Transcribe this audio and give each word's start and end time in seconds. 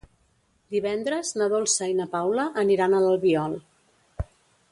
Divendres 0.75 1.33
na 1.41 1.49
Dolça 1.51 1.89
i 1.91 1.93
na 2.01 2.09
Paula 2.15 2.45
aniran 2.63 2.95
a 2.95 3.03
l'Albiol. 3.05 3.57